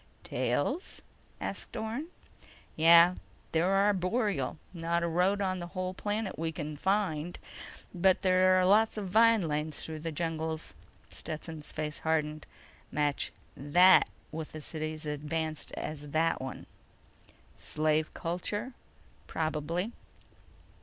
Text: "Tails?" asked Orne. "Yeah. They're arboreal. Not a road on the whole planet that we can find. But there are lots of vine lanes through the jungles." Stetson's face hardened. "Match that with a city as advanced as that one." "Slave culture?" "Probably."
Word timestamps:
"Tails?" 0.23 1.03
asked 1.39 1.77
Orne. 1.77 2.07
"Yeah. 2.75 3.17
They're 3.51 3.71
arboreal. 3.71 4.57
Not 4.73 5.03
a 5.03 5.07
road 5.07 5.41
on 5.41 5.59
the 5.59 5.67
whole 5.77 5.93
planet 5.93 6.33
that 6.37 6.41
we 6.41 6.51
can 6.51 6.75
find. 6.75 7.37
But 7.93 8.23
there 8.23 8.57
are 8.59 8.65
lots 8.65 8.97
of 8.97 9.09
vine 9.09 9.47
lanes 9.47 9.85
through 9.85 9.99
the 9.99 10.11
jungles." 10.11 10.73
Stetson's 11.11 11.71
face 11.71 11.99
hardened. 11.99 12.47
"Match 12.91 13.31
that 13.55 14.09
with 14.31 14.55
a 14.55 14.61
city 14.61 14.93
as 14.93 15.05
advanced 15.05 15.71
as 15.73 16.09
that 16.09 16.41
one." 16.41 16.65
"Slave 17.55 18.11
culture?" 18.15 18.73
"Probably." 19.27 19.91